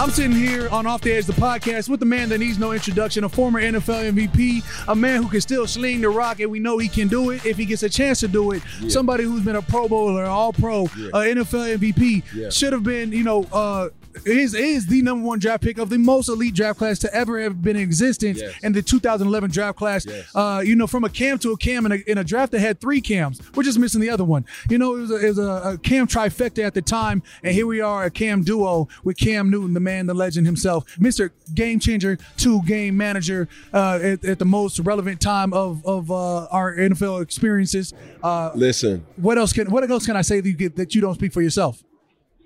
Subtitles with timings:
[0.00, 2.70] I'm sitting here on Off the Edge, the podcast, with the man that needs no
[2.70, 6.60] introduction, a former NFL MVP, a man who can still sling the rock, and we
[6.60, 8.62] know he can do it if he gets a chance to do it.
[8.80, 8.90] Yeah.
[8.90, 11.08] Somebody who's been a Pro Bowler, All Pro, Yeah.
[11.12, 12.48] uh, NFL MVP, Yeah.
[12.50, 13.88] should have been, you know, uh,
[14.24, 17.40] is is the number one draft pick of the most elite draft class to ever
[17.40, 18.54] have been in existence Yes.
[18.62, 20.04] in the 2011 draft class.
[20.06, 20.26] Yes.
[20.34, 22.60] Uh, you know, from a cam to a cam in a, in a draft that
[22.60, 23.40] had three cams.
[23.54, 24.44] We're just missing the other one.
[24.70, 25.42] You know, it was a, it was a,
[25.74, 29.50] a cam trifecta at the time, and here we are, a cam duo with Cam
[29.50, 31.30] Newton, the man, the legend himself, Mr.
[31.54, 36.46] Game Changer, two game manager uh, at, at the most relevant time of of uh,
[36.46, 37.92] our NFL experiences.
[38.22, 41.00] Uh, Listen, what else can what else can I say that you get that you
[41.00, 41.82] don't speak for yourself?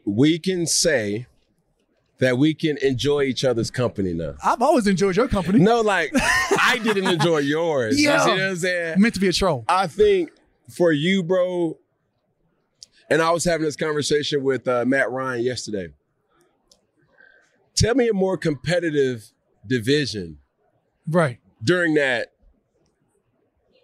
[0.04, 1.26] we can say
[2.22, 4.34] that we can enjoy each other's company now.
[4.44, 5.58] I've always enjoyed your company.
[5.58, 7.98] No, like I didn't enjoy yours.
[8.00, 8.24] You Yeah.
[8.24, 9.00] see what I'm saying?
[9.00, 9.64] meant to be a troll.
[9.68, 10.30] I think
[10.70, 11.78] for you, bro,
[13.10, 15.88] and I was having this conversation with uh, Matt Ryan yesterday.
[17.74, 19.30] Tell me a more competitive
[19.66, 20.38] division
[21.08, 21.40] Right.
[21.62, 22.28] during that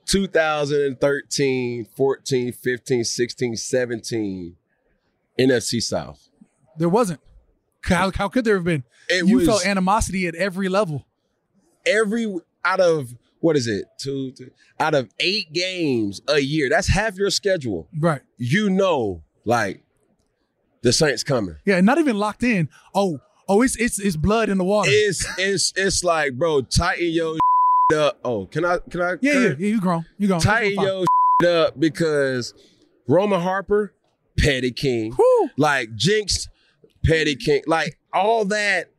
[0.07, 4.57] 2013, 14, 15, 16, 17
[5.39, 6.29] NFC South.
[6.77, 7.21] There wasn't.
[7.85, 8.85] How, how could there have been?
[9.09, 11.07] It you was- felt animosity at every level.
[11.87, 12.33] Every
[12.65, 13.85] out of what is it?
[13.99, 14.51] Two, two
[14.81, 16.69] out of eight games a year.
[16.69, 17.89] That's half your schedule.
[17.99, 18.21] Right.
[18.37, 19.81] You know, like
[20.83, 21.57] the Saints coming.
[21.65, 22.69] Yeah, not even locked in.
[22.95, 24.91] Oh, oh, it's it's it's blood in the water.
[24.93, 27.39] It's it's it's like, bro, tighten your
[27.95, 28.19] up.
[28.25, 29.55] Oh, can I can I yeah, yeah, yeah.
[29.59, 30.05] You grown.
[30.19, 30.41] You grown.
[30.41, 31.07] tighten your
[31.65, 32.53] up because
[33.07, 33.95] Roman Harper,
[34.37, 35.13] petty king.
[35.13, 35.51] Whew.
[35.57, 36.49] Like Jinx,
[37.09, 37.63] petty king.
[37.67, 38.91] Like all that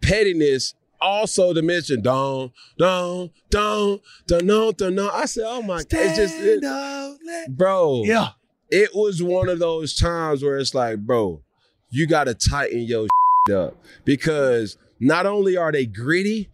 [0.00, 0.74] pettiness.
[1.00, 5.12] Also to mention don't, don't, don't, don't, don't, don't.
[5.12, 7.16] I said, oh my god, it's just it- up,
[7.48, 8.02] bro.
[8.04, 8.28] Yeah.
[8.70, 11.42] It was one of those times where it's like, bro,
[11.90, 13.08] you gotta tighten your
[13.52, 13.76] up.
[14.04, 16.50] Because not only are they gritty,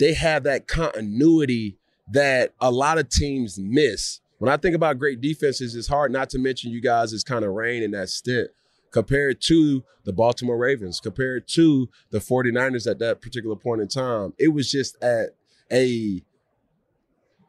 [0.00, 1.76] they have that continuity
[2.10, 4.18] that a lot of teams miss.
[4.38, 7.44] When I think about great defenses, it's hard not to mention you guys as kind
[7.44, 8.50] of reign in that stint
[8.92, 14.34] compared to the Baltimore Ravens, compared to the 49ers at that particular point in time.
[14.38, 15.30] It was just at
[15.72, 16.22] a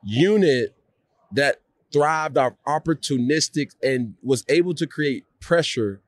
[0.03, 0.75] unit
[1.31, 1.57] that
[1.91, 6.01] thrived off opportunistic and was able to create pressure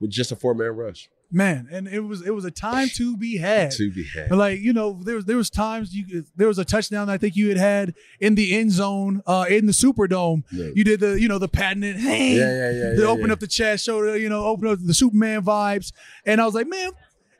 [0.00, 3.36] with just a four-man rush Man, and it was it was a time to be
[3.36, 3.70] had.
[3.72, 4.30] to be had.
[4.32, 7.36] Like you know, there was there was times you there was a touchdown I think
[7.36, 10.42] you had had in the end zone, uh, in the Superdome.
[10.50, 10.70] Yeah.
[10.74, 13.32] You did the you know the patented hey, Yeah, yeah, yeah, yeah, open yeah.
[13.32, 15.92] up the chest, show the you know open up the Superman vibes,
[16.26, 16.90] and I was like, man.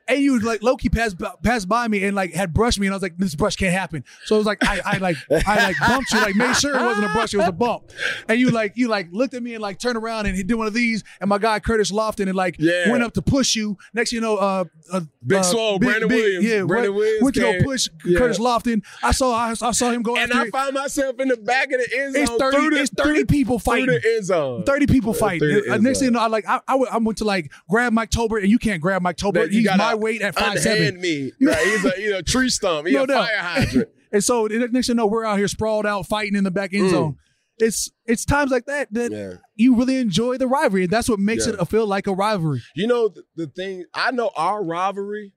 [0.07, 2.93] And you like Loki passed by- passed by me and like had brushed me and
[2.93, 5.15] I was like this brush can't happen so it was like I, I like
[5.47, 7.91] I like bumped you like made sure it wasn't a brush it was a bump
[8.27, 10.55] and you like you like looked at me and like turned around and he did
[10.55, 12.89] one of these and my guy Curtis Lofton and like Yeah.
[12.91, 16.09] went up to push you next thing you know uh, uh Big uh, Swole, Brandon
[16.09, 16.43] Williams.
[16.45, 18.17] yeah Brandon went, Williams went to go push Yeah.
[18.17, 20.51] Curtis Lofton I saw I, I saw him go and I it.
[20.51, 22.23] found myself in the back of the end zone.
[22.23, 23.85] It's 30 through the, it's 30 through- people through fighting.
[23.87, 24.63] the end zone.
[24.63, 25.61] 30 people fighting.
[25.69, 27.93] Uh, next thing you know, I like I, I, went- I went to like grab
[27.93, 29.33] Mike Tolbert, and you can't grab Mike Tolbert.
[29.33, 30.99] That you He's gotta my weight at five seven.
[31.01, 31.31] me.
[31.41, 32.87] Right, he's a you know tree stump.
[32.87, 33.27] He's No a doubt.
[33.27, 33.89] fire hydrant.
[34.13, 36.51] And so the next thing you know, we're out here sprawled out fighting in the
[36.51, 36.91] back end Mm.
[36.91, 37.17] zone.
[37.59, 39.33] It's it's times like that that Yeah.
[39.55, 40.83] you really enjoy the rivalry.
[40.83, 41.53] And that's what makes Yeah.
[41.61, 42.61] it feel like a rivalry.
[42.75, 43.85] You know the, the thing.
[43.93, 45.31] I know our rivalry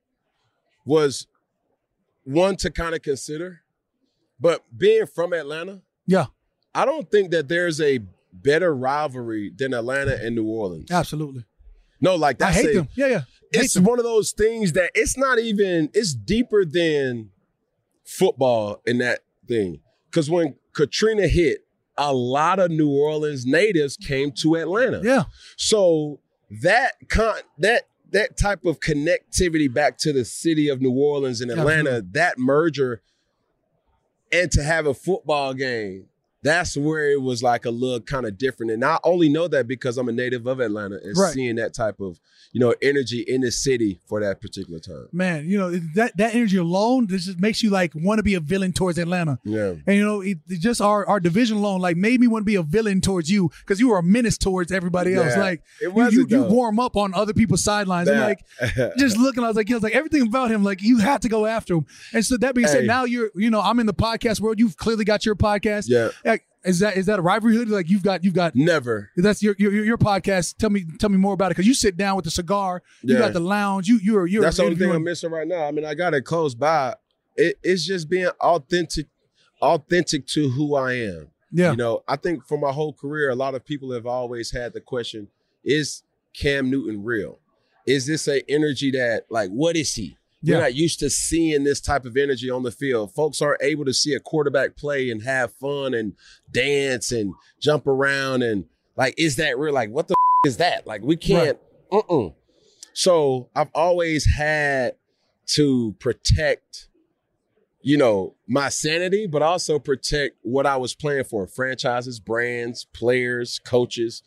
[0.84, 1.28] was
[2.24, 3.60] one to kind of consider,
[4.40, 6.26] but being from Atlanta, Yeah,
[6.74, 8.00] I don't think that there's a
[8.32, 10.90] better rivalry than Atlanta and New Orleans.
[10.90, 11.44] absolutely.
[12.00, 12.88] No, like I that's hate a- them.
[12.96, 13.20] Yeah, yeah.
[13.54, 15.90] It's one of those things that it's not even.
[15.94, 17.30] It's deeper than
[18.04, 19.80] football in that thing.
[20.10, 21.66] Because when Katrina hit,
[21.96, 25.00] a lot of New Orleans natives came to Atlanta.
[25.02, 25.24] Yeah,
[25.56, 26.20] So
[26.62, 31.50] that con that that type of connectivity back to the city of New Orleans and
[31.50, 32.10] Atlanta, Absolutely.
[32.12, 33.02] that merger,
[34.30, 36.06] and to have a football game,
[36.44, 38.70] that's where it was like a little kind of different.
[38.70, 41.32] And I only know that because I'm a native of Atlanta and Right.
[41.32, 42.20] seeing that type of
[42.52, 45.08] you know energy in the city for that particular time.
[45.10, 45.48] man.
[45.48, 48.40] You know that that energy alone this just makes you like want to be a
[48.40, 49.40] villain towards Atlanta.
[49.44, 49.74] Yeah.
[49.86, 52.54] And you know, it, just our our division alone like made me want to be
[52.54, 55.32] a villain towards you because you were a menace towards everybody else.
[55.34, 55.42] Yeah.
[55.42, 58.08] Like It you, you, you warm up on other people's sidelines.
[58.08, 58.38] I'm like
[58.98, 59.42] just looking.
[59.42, 60.62] I was like, I was like everything about him.
[60.62, 61.86] Like you had to go after him.
[62.12, 64.60] And so that being said, now you're you know I'm in the podcast world.
[64.60, 65.86] You've clearly got your podcast.
[65.88, 66.10] Yeah.
[66.64, 67.64] Is that is that a rivalry?
[67.64, 69.10] Like you've got you've got Never.
[69.16, 70.56] that's your your your podcast.
[70.56, 72.82] Tell me tell me more about it because you sit down with the cigar.
[73.02, 73.20] You Yeah.
[73.20, 73.86] got the lounge.
[73.88, 75.64] You you're you're That's the only thing I'm missing right now.
[75.66, 76.94] I mean, I got it close by.
[77.36, 79.06] It, it's just being authentic,
[79.60, 81.28] authentic to who I am.
[81.52, 81.72] Yeah.
[81.72, 84.72] You know, I think for my whole career, a lot of people have always had
[84.72, 85.28] the question:
[85.64, 86.02] Is
[86.34, 87.38] Cam Newton real?
[87.86, 90.16] Is this a energy that, like, what is he?
[90.44, 90.56] Yeah.
[90.56, 93.14] We're not used to seeing this type of energy on the field.
[93.14, 96.12] Folks aren't able to see a quarterback play and have fun and
[96.52, 99.72] dance and jump around and like, is that real?
[99.72, 100.86] Like, what the f- is that?
[100.86, 101.58] Like, we can't.
[101.90, 102.28] Uh-uh.
[102.92, 104.96] So I've always had
[105.46, 106.88] to protect,
[107.80, 113.58] you know, my sanity, but also protect what I was playing for: franchises, brands, players,
[113.64, 114.22] coaches.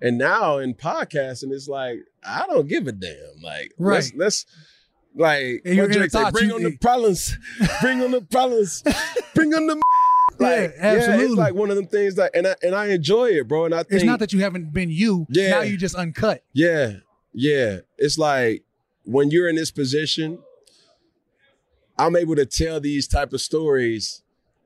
[0.00, 3.16] And now in podcasting, it's like I don't give a damn.
[3.42, 4.18] Like, let's Right.
[4.18, 4.46] let's
[5.16, 7.36] like And your what Drake inner say, bring on the problems,
[7.80, 8.82] bring on the problems,
[9.34, 9.80] bring on the.
[10.38, 11.24] Yeah, Like, absolutely.
[11.24, 13.64] it's like one of them things that, and I and I enjoy it, bro.
[13.64, 15.26] And I think It's not that you haven't been you.
[15.30, 15.50] Yeah.
[15.50, 16.42] Now you just uncut.
[16.52, 16.96] yeah,
[17.32, 17.78] yeah.
[17.96, 18.62] It's like
[19.04, 20.38] when you're in this position,
[21.98, 24.22] I'm able to tell these type of stories,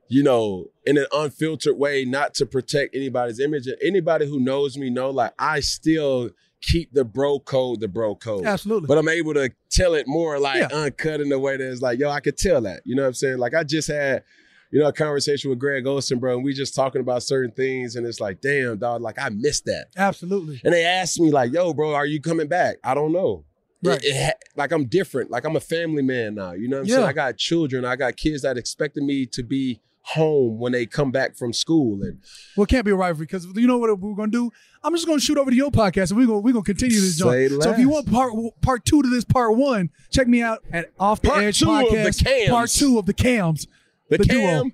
[0.09, 3.67] you know, in an unfiltered way, not to protect anybody's image.
[3.67, 6.31] And anybody who knows me know, like I still
[6.61, 8.45] keep the bro code, the bro code.
[8.45, 8.87] Absolutely.
[8.87, 10.67] But I'm able to tell it more like Yeah.
[10.71, 12.81] uncut in a way that's like, yo, I could tell that.
[12.85, 13.37] You know what I'm saying?
[13.39, 14.23] Like I just had,
[14.71, 17.95] you know, a conversation with Greg Olson, bro, and we just talking about certain things,
[17.95, 19.87] and it's like, damn, dog, like I missed that.
[19.97, 20.61] Absolutely.
[20.63, 22.77] And they asked me, like, yo, bro, are you coming back?
[22.83, 23.43] I don't know.
[23.83, 23.99] Right.
[24.03, 25.31] It- it like I'm different.
[25.31, 26.51] Like I'm a family man now.
[26.51, 27.03] You know what I'm saying?
[27.03, 27.83] I got children.
[27.83, 32.01] I got kids that expected me to be home when they come back from school.
[32.03, 32.19] And
[32.57, 34.51] Well, it can't be a rivalry because you know what we're gonna do.
[34.83, 37.17] I'm just gonna shoot over to your podcast and we're gonna we're gonna continue this
[37.17, 37.63] Say joint.
[37.63, 40.91] So if you want part part two to this part one, check me out at
[40.99, 42.25] Off the Part Edge two of the podcast.
[42.25, 42.49] Cams.
[42.49, 43.67] Part two of the cams.
[44.09, 44.41] the, The duo.
[44.63, 44.73] cam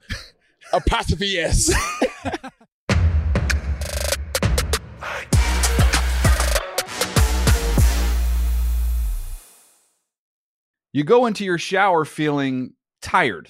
[0.74, 1.72] apostrophe S.
[10.94, 13.50] You go into your shower feeling tired,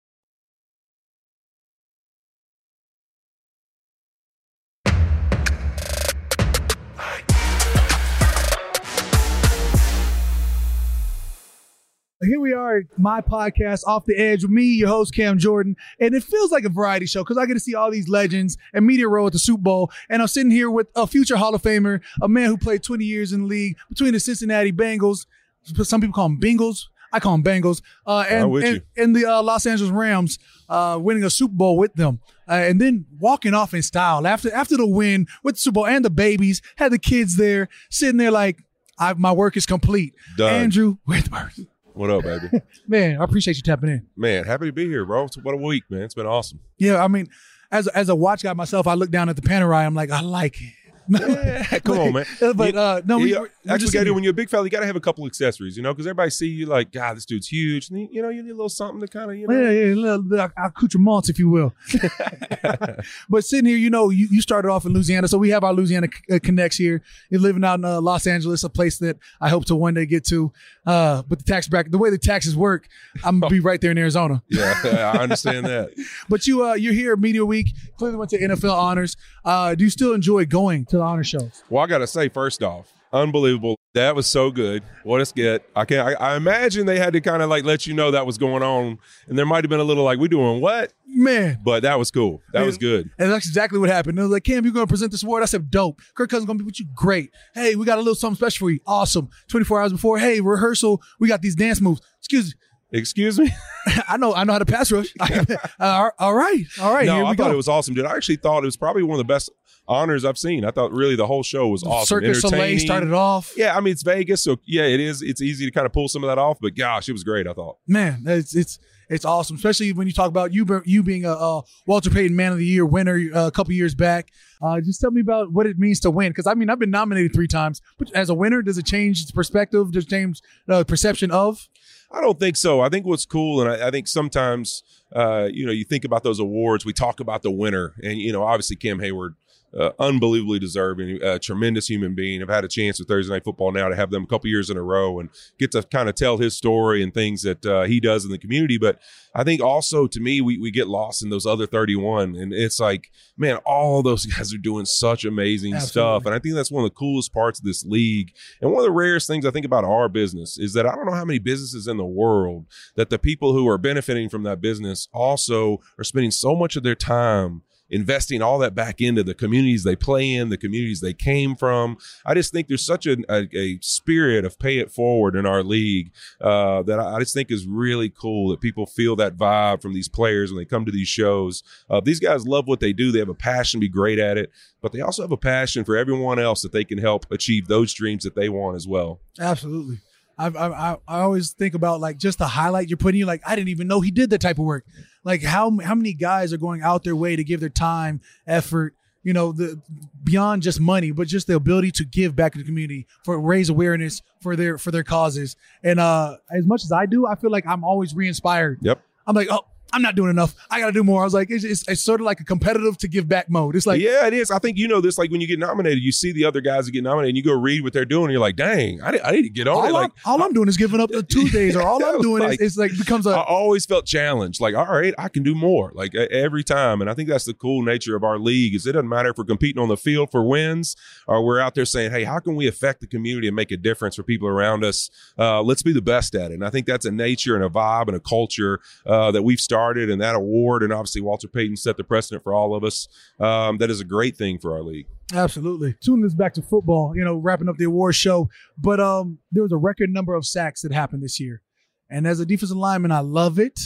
[12.23, 15.75] Here we are, my podcast, Off the Edge, with me, your host, Cam Jordan.
[15.99, 18.59] And it feels like a variety show because I get to see all these legends
[18.73, 19.91] and media row at the Super Bowl.
[20.07, 23.03] And I'm sitting here with a future Hall of Famer, a man who played 20
[23.03, 25.25] years in the league between the Cincinnati Bengals.
[25.63, 26.89] Some people call them Bengals.
[27.11, 27.81] I call them Bengals.
[28.05, 30.37] Uh, and, and, and the uh, Los Angeles Rams
[30.69, 32.19] uh, winning a Super Bowl with them.
[32.47, 35.87] Uh, and then walking off in style after after the win with the Super Bowl
[35.87, 38.63] and the babies, had the kids there, sitting there like,
[38.99, 40.13] I, my work is complete.
[40.37, 40.53] Done.
[40.53, 41.65] Andrew Whitworth.
[41.93, 42.61] What up, baby?
[42.87, 44.07] Man, I appreciate you tapping in.
[44.15, 45.27] man, happy to be here, bro.
[45.43, 46.01] What a week, man.
[46.03, 46.59] It's been awesome.
[46.77, 47.27] Yeah, I mean,
[47.71, 49.85] as as a watch guy myself, I look down at the Panerai.
[49.85, 50.73] I'm like, I like it.
[51.11, 52.25] Yeah, come on, man.
[52.55, 54.79] But uh, no, we, Yeah, actually, got to when you're a big fella, you got
[54.79, 57.47] to have a couple accessories, you know, because everybody see you like, God, this dude's
[57.47, 57.89] huge.
[57.89, 59.59] And, you know, you need a little something to kind of, you know.
[59.59, 61.73] Yeah, yeah, a little bit of accoutrements, if you will.
[63.29, 65.73] but sitting here, you know, you, you started off in Louisiana, so we have our
[65.73, 67.01] Louisiana c- uh, connects here.
[67.29, 70.05] You're living out in uh, Los Angeles, a place that I hope to one day
[70.05, 70.51] get to.
[70.85, 72.87] Uh, but the tax bracket, the way the taxes work,
[73.23, 74.41] I'm gonna be right there in Arizona.
[74.49, 75.91] Yeah, I understand that.
[76.29, 77.67] But you, uh, you're here Media Week.
[77.97, 79.17] Clearly went to NFL honors.
[79.43, 81.63] Uh, do you still enjoy going to the honor shows?
[81.69, 83.77] Well, I got to say, first off, unbelievable.
[83.93, 84.83] That was so good.
[85.03, 85.69] What a skit.
[85.75, 88.25] I can't, I, I imagine they had to kind of like let you know that
[88.25, 88.99] was going on.
[89.27, 90.93] And there might have been a little like, we doing what?
[91.05, 92.41] Man, But that was cool.
[92.53, 93.09] That was good.
[93.19, 94.17] And that's exactly what happened.
[94.17, 95.43] They was like, Cam, you're going to present this award?
[95.43, 95.99] I said, dope.
[96.15, 96.85] Kirk Cousins going to be with you?
[96.95, 97.31] Great.
[97.53, 98.79] Hey, we got a little something special for you.
[98.87, 99.27] Awesome.
[99.49, 102.01] 24 hours before, hey, rehearsal, we got these dance moves.
[102.19, 102.53] Excuse me.
[102.93, 103.49] Excuse me?
[104.07, 105.13] I know, I know how to pass rush.
[105.79, 106.65] uh, all right.
[106.81, 107.05] All right.
[107.05, 107.43] no, here we I go.
[107.43, 108.05] thought it was awesome, dude.
[108.05, 109.49] I actually thought it was probably one of the best
[109.87, 110.65] honors I've seen.
[110.65, 112.05] I thought really the whole show was awesome.
[112.05, 113.53] Cirque du Soleil started off.
[113.57, 115.21] Yeah, I mean it's Vegas, so yeah, it is.
[115.21, 117.47] It's easy to kind of pull some of that off, but gosh, it was great.
[117.47, 117.77] I thought.
[117.87, 121.63] Man, it's it's it's awesome, especially when you talk about you you being a, a
[121.85, 124.29] Walter Payton Man of the Year winner uh, a couple years back.
[124.61, 126.91] Uh, just tell me about what it means to win, because I mean I've been
[126.91, 129.91] nominated three times, but as a winner, does it change its perspective?
[129.91, 131.67] Does it change the perception of?
[132.13, 132.81] I don't think so.
[132.81, 134.83] I think what's cool, and I, I think sometimes,
[135.15, 136.85] uh, you know, you think about those awards.
[136.85, 139.35] We talk about the winner, and you know, obviously Cam Heyward,
[139.77, 142.41] uh, unbelievably deserving, a tremendous human being.
[142.41, 144.69] I've had a chance with Thursday Night Football now to have them a couple years
[144.69, 147.83] in a row and get to kind of tell his story and things that uh,
[147.83, 148.77] he does in the community.
[148.77, 148.99] But
[149.33, 152.79] I think also to me, we we get lost in those other 31, and it's
[152.79, 156.83] like, man, all those guys are doing such amazing stuff, and I think that's one
[156.83, 158.33] of the coolest parts of this league.
[158.61, 161.05] And one of the rarest things I think about our business is that I don't
[161.05, 164.61] know how many businesses in the world that the people who are benefiting from that
[164.61, 169.33] business also are spending so much of their time investing all that back into the
[169.33, 171.97] communities they play in, the communities they came from.
[172.25, 175.61] I just think there's such a, a, a spirit of pay it forward in our
[175.61, 179.81] league uh, that I, I just think is really cool that people feel that vibe
[179.81, 181.63] from these players when they come to these shows.
[181.89, 183.11] Uh, these guys love what they do.
[183.11, 185.83] They have a passion to be great at it, but they also have a passion
[185.83, 189.19] for everyone else that they can help achieve those dreams that they want as well.
[189.39, 189.99] Absolutely.
[190.37, 193.19] I, I I I always think about like just the highlight you're putting.
[193.19, 194.85] You like I didn't even know he did that type of work.
[195.23, 198.95] Like how how many guys are going out their way to give their time, effort,
[199.23, 199.81] you know, the
[200.23, 203.69] beyond just money, but just the ability to give back to the community for raise
[203.69, 205.55] awareness for their for their causes.
[205.83, 208.79] And uh as much as I do, I feel like I'm always re-inspired.
[208.81, 209.01] Yep.
[209.27, 210.55] I'm like, oh, I'm not doing enough.
[210.69, 211.21] I got to do more.
[211.21, 213.75] I was like, it's, it's, it's sort of like a competitive to give back mode.
[213.75, 214.51] It's like, yeah, it is.
[214.51, 215.17] I think you know this.
[215.17, 217.43] Like when you get nominated, you see the other guys that get nominated, and you
[217.43, 218.25] go read what they're doing.
[218.25, 219.87] And you're like, dang, I, need- I need to get on it.
[219.87, 222.43] all, Like I'm, all I'm doing is giving up the Tuesdays, or all I'm doing
[222.43, 224.61] like- is, is like becomes a I always felt challenged.
[224.61, 225.91] Like, all right, I can do more.
[225.93, 228.75] Like every time, and I think that's the cool nature of our league.
[228.75, 230.95] Is it doesn't matter if we're competing on the field for wins,
[231.27, 233.77] or we're out there saying, hey, how can we affect the community and make a
[233.77, 235.09] difference for people around us?
[235.37, 236.55] Uh, let's be the best at it.
[236.55, 239.59] And I think that's a nature and a vibe and a culture uh, that we've
[239.59, 243.07] started, and that award, and obviously Walter Payton set the precedent for all of us.
[243.39, 245.07] Um, that is a great thing for our league.
[245.33, 245.95] Absolutely.
[246.01, 248.49] Tuning this back to football, you know, wrapping up the award show.
[248.77, 251.61] But um, there was a record number of sacks that happened this year,
[252.09, 253.79] and as a defensive lineman, I love it.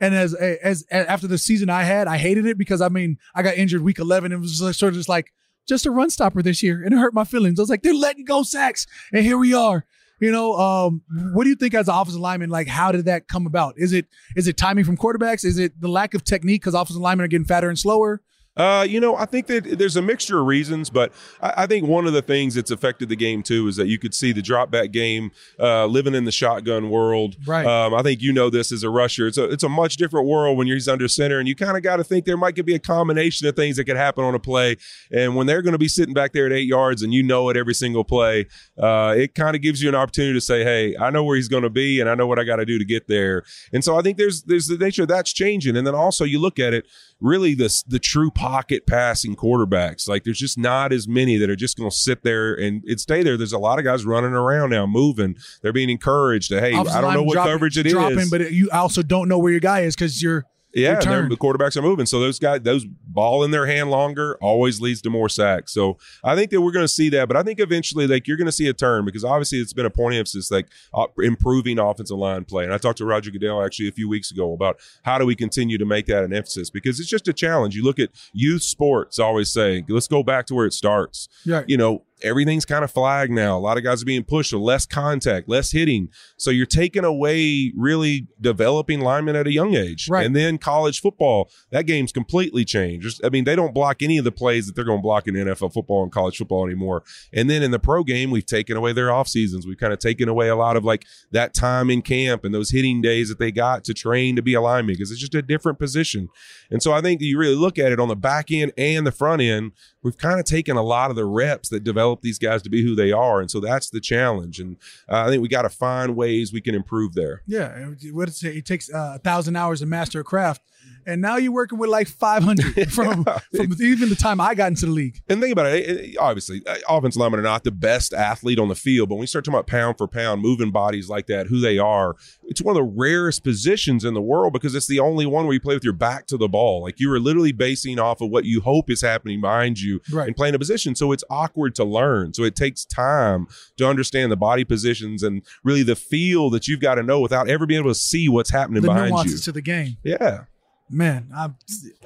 [0.00, 3.18] And as as, as after the season I had, I hated it because I mean
[3.34, 4.32] I got injured week eleven.
[4.32, 5.32] It was sort of just like
[5.68, 7.58] just a run stopper this year, and it hurt my feelings.
[7.58, 9.84] I was like, they're letting go sacks, and here we are.
[10.20, 12.50] You know, um, what do you think as an offensive lineman?
[12.50, 13.74] Like, how did that come about?
[13.78, 15.44] Is it is it timing from quarterbacks?
[15.44, 18.20] Is it the lack of technique because offensive linemen are getting fatter and slower?
[18.60, 21.86] Uh, you know, I think that there's a mixture of reasons, but I, I think
[21.86, 24.42] one of the things that's affected the game too is that you could see the
[24.42, 27.36] drop back game, uh, living in the shotgun world.
[27.46, 27.64] Right.
[27.64, 29.26] Um, I think you know this as a rusher.
[29.26, 31.82] It's a it's a much different world when he's under center, and you kind of
[31.82, 34.34] got to think there might could be a combination of things that could happen on
[34.34, 34.76] a play.
[35.10, 37.48] And when they're going to be sitting back there at eight yards, and you know
[37.48, 38.46] it every single play,
[38.78, 41.48] uh, it kind of gives you an opportunity to say, "Hey, I know where he's
[41.48, 43.82] going to be, and I know what I got to do to get there." And
[43.82, 46.58] so I think there's there's the nature of that's changing, and then also you look
[46.58, 46.86] at it
[47.20, 50.08] really the the true pocket passing quarterbacks.
[50.08, 53.00] Like there's just not as many that are just going to sit there and, and
[53.00, 53.36] stay there.
[53.36, 55.36] There's a lot of guys running around now, moving.
[55.62, 57.92] They're being encouraged to, hey, Offensive I don't know line what dropping- coverage it is.
[57.92, 61.76] dropping, but you also don't know where your guy is because you're Yeah, the quarterbacks
[61.76, 62.06] are moving.
[62.06, 65.72] So those guys, those ball in their hand longer always leads to more sacks.
[65.72, 67.28] So I think that we're going to see that.
[67.28, 69.86] But I think eventually, like you're going to see a turn because obviously it's been
[69.86, 72.64] a point of emphasis, like uh, improving offensive line play.
[72.64, 75.34] And I talked to Roger Goodell actually a few weeks ago about how do we
[75.34, 77.74] continue to make that an emphasis because it's just a challenge.
[77.74, 81.28] You look at youth sports, always say, let's go back to where it starts.
[81.44, 81.64] Yeah.
[81.66, 83.56] You know, everything's kind of flagged now.
[83.56, 86.08] A lot of guys are being pushed, so less contact, less hitting.
[86.36, 90.08] So you're taking away really developing linemen at a young age.
[90.08, 90.26] Right.
[90.26, 92.99] And then college football, that game's completely changed.
[93.00, 95.26] Just- I mean, they don't block any of the plays that they're going to block
[95.26, 97.02] in NFL football and college football anymore.
[97.32, 99.66] And then in the pro game, we've taken away their off seasons.
[99.66, 102.70] We've kind of taken away a lot of like that time in camp and those
[102.70, 105.42] hitting days that they got to train to be a lineman because it's just a
[105.42, 106.28] different position.
[106.70, 109.12] And so I think you really look at it on the back end and the
[109.12, 112.62] front end, we've kind of taken a lot of the reps that develop these guys
[112.62, 113.40] to be who they are.
[113.40, 114.58] And so that's the challenge.
[114.60, 114.76] And
[115.08, 117.42] uh, I think we got to find ways we can improve there.
[117.46, 118.42] Yeah, what it?
[118.42, 120.62] It takes uh, a thousand hours to master a craft,
[121.06, 124.86] and now you're working with like 500 from from even the time I got into
[124.86, 125.20] the league.
[125.28, 128.74] And think about it, obviously, uh, offensive linemen are not the best athlete on the
[128.74, 131.58] field, but when you start talking about pound for pound, moving bodies like that, who
[131.60, 135.24] they are, it's one of the rarest positions in the world because it's the only
[135.26, 136.82] one where you play with your back to the ball.
[136.82, 140.26] Like you are literally basing off of what you hope is happening behind you Right.
[140.26, 140.94] and playing a position.
[140.94, 142.34] So it's awkward to learn.
[142.34, 143.46] So it takes time
[143.78, 147.48] to understand the body positions and really the feel that you've got to know without
[147.48, 149.38] ever being able to see what's happening The behind you.
[149.38, 150.44] to the game, Yeah.
[150.90, 151.28] Man.
[151.34, 151.50] I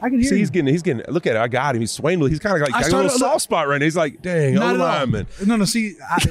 [0.00, 0.38] I can hear See, you.
[0.40, 1.02] he's getting, he's getting.
[1.08, 1.38] Look at it.
[1.40, 1.80] I got him.
[1.80, 2.20] He's swaying.
[2.28, 3.84] He's kind of like I got a little soft spot right now.
[3.84, 5.26] He's like, dang, lineman.
[5.46, 5.64] No, no.
[5.64, 6.24] See, I,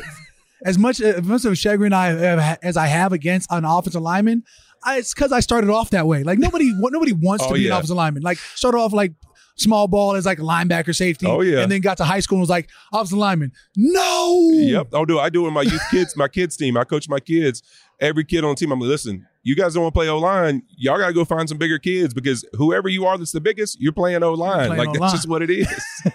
[0.65, 4.43] as much as much of chagrin I have, as I have against an offensive lineman,
[4.83, 6.23] I, it's because I started off that way.
[6.23, 7.73] Like nobody, nobody wants Oh, to be an yeah.
[7.77, 8.23] offensive lineman.
[8.23, 9.13] Like started off like
[9.55, 11.27] small ball as like linebacker, safety.
[11.27, 11.59] Oh, yeah.
[11.61, 13.51] and then got to high school and was like offensive lineman.
[13.75, 14.49] No.
[14.53, 14.87] Yep.
[14.93, 15.19] I'll do.
[15.19, 15.21] it.
[15.21, 16.77] I do it with my youth kids, my kids team.
[16.77, 17.61] I coach my kids.
[17.99, 20.17] Every kid on the team, I'm like, listen, you guys don't want to play O
[20.17, 20.63] line.
[20.77, 23.79] Y'all got to go find some bigger kids because whoever you are that's the biggest,
[23.79, 24.69] you're playing O line.
[24.69, 24.99] Like O-line.
[24.99, 25.67] that's just what it is.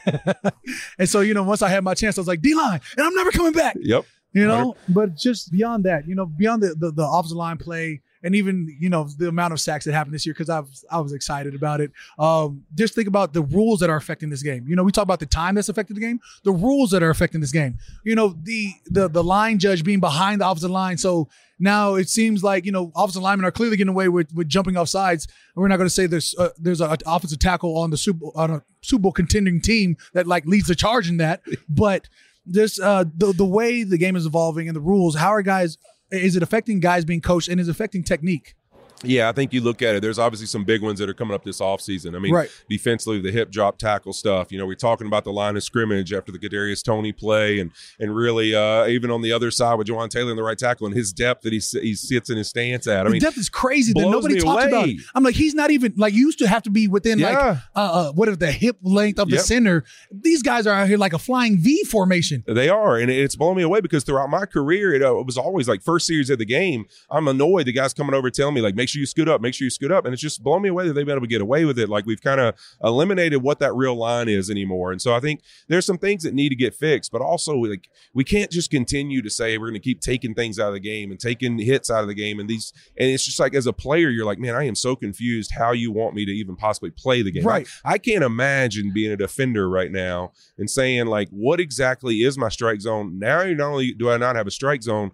[0.98, 3.06] And so you know, once I had my chance, I was like D line, and
[3.06, 3.76] I'm never coming back.
[3.80, 4.04] yep.
[4.32, 8.02] you know but just beyond that you know beyond the the, the offensive line play
[8.22, 10.84] and even you know the amount of sacks that happened this year because I was
[10.90, 11.90] I was excited about it.
[12.18, 14.66] Um, just think about the rules that are affecting this game.
[14.68, 17.10] You know, we talk about the time that's affected the game, the rules that are
[17.10, 17.78] affecting this game.
[18.04, 21.28] You know, the the the line judge being behind the offensive line, so
[21.58, 24.76] now it seems like you know offensive linemen are clearly getting away with with jumping
[24.76, 25.28] off sides.
[25.54, 28.50] We're not going to say there's uh, there's an offensive tackle on the Super on
[28.50, 32.08] a Super Bowl contending team that like leads the charge in that, but
[32.50, 35.76] this uh the the way the game is evolving and the rules how are guys
[36.10, 38.54] is it affecting guys being coached and is affecting technique
[39.04, 40.02] Yeah, I think you look at it.
[40.02, 42.16] There's obviously some big ones that are coming up this offseason.
[42.16, 42.50] I mean, Right.
[42.68, 44.50] defensively, the hip drop tackle stuff.
[44.50, 47.70] You know, we're talking about the line of scrimmage after the Kadarius Toney play, and
[48.00, 50.86] and really uh, even on the other side with Jawaan Taylor in the right tackle
[50.86, 53.00] and his depth that he he sits in his stance at.
[53.00, 54.96] I the mean, depth is crazy that nobody talks about it.
[55.14, 57.58] i'm like he's not even like you used to have to be within like Yeah.
[57.76, 60.98] uh, uh what is the hip length of the center these guys are out here
[60.98, 64.46] like a flying v formation They are, and it's blowing me away because throughout my
[64.46, 66.86] career, it, uh, it was always like first series of the game.
[67.10, 69.54] I'm annoyed the guys coming over telling me like, make sure you scoot up, make
[69.54, 71.30] sure you scoot up, and it's just blowing me away that they've been able to
[71.30, 71.88] get away with it.
[71.88, 75.42] Like we've kind of eliminated what that real line is anymore, and so I think
[75.68, 79.22] there's some things that need to get fixed, but also like we can't just continue
[79.22, 81.90] to say we're going to keep taking things out of the game and taking hits
[81.90, 84.38] out of the game, and these, and it's just like as a player, you're like,
[84.38, 87.44] man, I am so confused how you want me to even possibly play the game.
[87.44, 87.66] Right.
[87.84, 92.38] I, I can't imagine being a defender right now and saying like, what exactly is
[92.38, 93.18] my strike zone?
[93.18, 95.10] Now, not only do I not have a strike zone,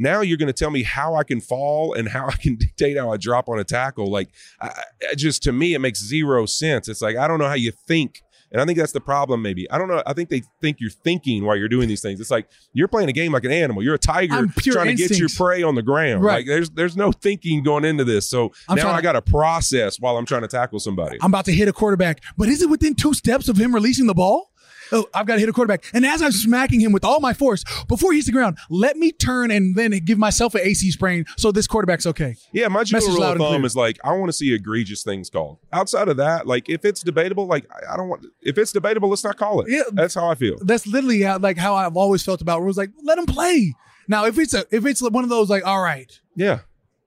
[0.00, 2.96] now you're going to tell me how I can fall and how I can dictate
[2.96, 4.10] how I drop on a tackle.
[4.10, 4.70] Like, I,
[5.10, 6.88] I just to me, it makes zero sense.
[6.88, 8.22] It's like I don't know how you think.
[8.52, 9.70] And I think that's the problem, maybe.
[9.70, 10.02] I don't know.
[10.04, 12.18] I think they think you're thinking while you're doing these things.
[12.18, 13.80] It's like you're playing a game like an animal.
[13.80, 16.24] You're a tiger trying to get your prey on the ground.
[16.24, 16.38] Right.
[16.38, 18.28] Like there's there's no thinking going into this.
[18.28, 21.18] So I'm now I got to process while I'm trying to tackle somebody.
[21.22, 24.06] i'm about to hit a quarterback but is it within two steps of him releasing
[24.08, 24.50] the ball
[24.92, 25.84] Oh, I've got to hit a quarterback.
[25.92, 28.96] And as I'm smacking him with all my force, before he hits the ground, let
[28.96, 32.36] me turn and then give myself an AC sprain so this quarterback's okay.
[32.52, 35.58] Yeah, my general rule of thumb is like I want to see egregious things called.
[35.72, 38.26] Outside of that, like if it's debatable, like I don't want.
[38.42, 39.66] If it's debatable, let's not call it.
[39.70, 39.82] Yeah.
[39.92, 40.56] that's how I feel.
[40.62, 42.76] that's literally how, like how I've always felt about rules.
[42.76, 43.74] Like, let him play.
[44.08, 46.60] Now, if it's a if it's one of those like, all right, Yeah,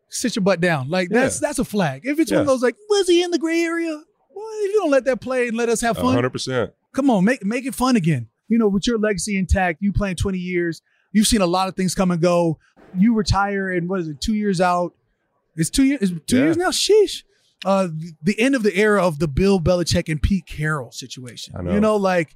[0.09, 0.89] sit your butt down.
[0.89, 1.21] Like Yeah.
[1.21, 2.01] that's that's a flag.
[2.05, 3.89] If it's one of those like, was he in the gray area?
[4.35, 6.71] Well, if you don't let that play and let us have fun, hundred percent.
[6.93, 8.27] Come on, make make it fun again.
[8.47, 11.75] You know, with your legacy intact, you playing 20 years, you've seen a lot of
[11.75, 12.59] things come and go.
[12.95, 14.93] You retire and what is it, two years out?
[15.55, 16.43] It's two years, it's two Yeah.
[16.45, 16.69] years now?
[16.69, 17.23] Sheesh.
[17.65, 17.87] uh,
[18.21, 21.55] the end of the era of the Bill Belichick and Pete Carroll situation.
[21.57, 21.73] I know.
[21.73, 22.35] You know, like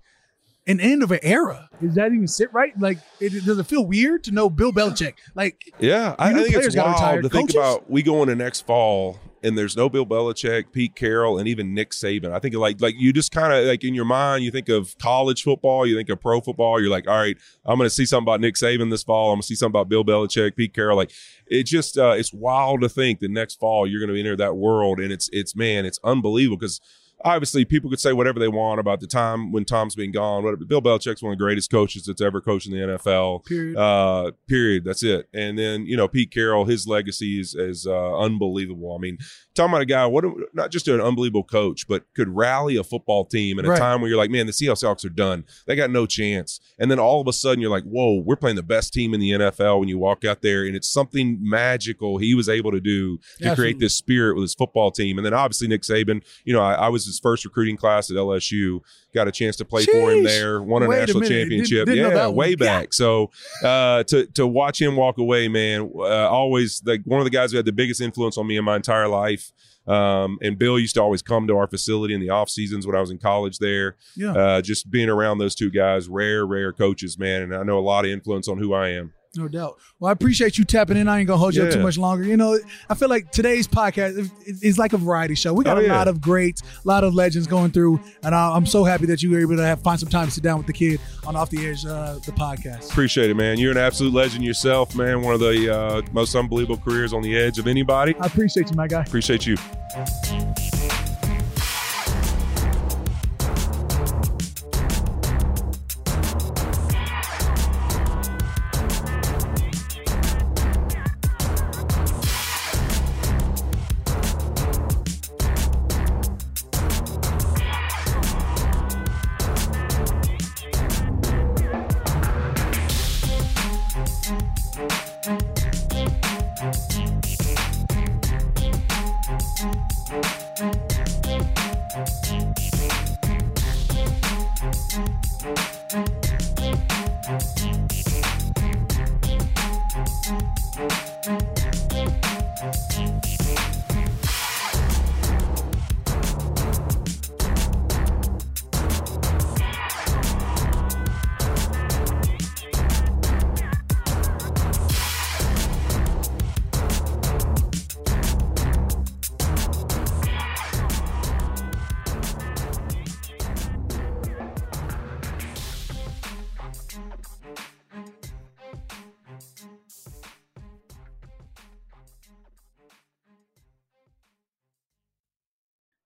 [0.68, 1.70] an end of an era.
[1.82, 2.72] Does that even sit right?
[2.80, 5.16] Like, it, does it feel weird to know Bill Belichick?
[5.36, 7.90] Like, Yeah, I, I think it's wild to think about.
[7.92, 11.92] We go into next fall, and there's no Bill Belichick, Pete Carroll, and even Nick
[11.92, 12.32] Saban.
[12.32, 14.98] I think like like you just kind of like in your mind, you think of
[14.98, 16.80] college football, you think of pro football.
[16.82, 19.32] You're like, all right, I'm going to see something about Nick Saban this fall.
[19.32, 20.98] I'm going to see something about Bill Belichick, Pete Carroll.
[20.98, 21.12] Like
[21.48, 24.58] it just uh, it's wild to think that next fall you're going to enter that
[24.58, 26.82] world, and it's it's man, it's unbelievable because.
[27.26, 30.44] Obviously, people could say whatever they want about the time when Tom's been gone.
[30.44, 30.66] Whatever.
[30.66, 33.44] Bill Belichick's one of the greatest coaches that's ever coached in the NFL.
[33.46, 33.76] period.
[33.78, 34.84] Uh, period.
[34.86, 35.28] That's it.
[35.34, 38.96] And then you know Pete Carroll, his legacy is is uh, unbelievable.
[38.96, 39.18] I mean,
[39.56, 43.26] talking about a guy, what not just an unbelievable coach, but could rally a football
[43.26, 43.80] team in a Right.
[43.80, 45.44] time where you're like, man, the Seattle Seahawks are done.
[45.66, 46.60] They got no chance.
[46.78, 49.20] And then all of a sudden, you're like, whoa, we're playing the best team in
[49.20, 49.80] the NFL.
[49.80, 53.24] When you walk out there, and it's something magical he was able to do to
[53.48, 53.56] Absolutely.
[53.64, 55.18] create this spirit with his football team.
[55.18, 56.24] And then obviously Nick Saban.
[56.46, 58.82] You know, I, I was his first recruiting class at LSU.
[59.14, 60.62] Got a chance to play for him there.
[60.62, 61.22] Won a Wait a national.
[61.22, 61.86] Didn't- championship.
[61.88, 62.94] didn't yeah, way back.
[62.94, 63.32] So
[63.64, 67.52] uh, to to watch him walk away, man, uh, always like one of the guys
[67.52, 69.52] who had the biggest influence on me in my entire life.
[69.88, 72.94] Um, and Bill used to always come to our facility in the off seasons when
[72.94, 73.96] I was in college there.
[74.18, 74.34] Yeah.
[74.34, 77.80] Uh, just being around those two guys, rare, rare coaches, man, and I know a
[77.80, 79.14] lot of influence on who I am.
[79.36, 79.78] No doubt.
[80.00, 81.08] Well, I appreciate you tapping in.
[81.08, 82.24] I ain't gonna hold you up too much longer.
[82.24, 82.58] You know,
[82.90, 85.54] I feel like today's podcast is- like a variety show.
[85.54, 85.96] We got Oh, a yeah.
[85.98, 89.22] lot of greats, a lot of legends going through, and I- I'm so happy that
[89.22, 91.36] you were able to have find some time to sit down with the kid on
[91.36, 92.90] Off the Edge, uh, the podcast.
[92.90, 93.60] Appreciate it, man.
[93.60, 95.22] You're an absolute legend yourself, man.
[95.22, 98.16] One of the uh, most unbelievable careers on the edge of anybody.
[98.20, 99.02] I appreciate you, my guy.
[99.04, 99.58] Appreciate you.